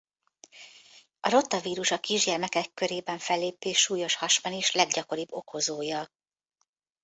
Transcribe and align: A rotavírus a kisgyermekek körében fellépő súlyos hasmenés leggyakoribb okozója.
A 1.19 1.29
rotavírus 1.29 1.91
a 1.91 1.99
kisgyermekek 1.99 2.73
körében 2.73 3.17
fellépő 3.19 3.71
súlyos 3.71 4.15
hasmenés 4.15 4.71
leggyakoribb 4.71 5.31
okozója. 5.31 6.11